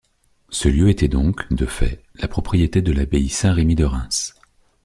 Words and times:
Ce 0.49 0.67
lieu 0.67 0.89
était 0.89 1.07
donc, 1.07 1.47
de 1.53 1.67
fait, 1.67 2.01
la 2.15 2.27
propriété 2.27 2.81
de 2.81 2.91
l'abbaye 2.91 3.29
Saint-Rémi 3.29 3.75
de 3.75 3.83
Reims. 3.85 4.33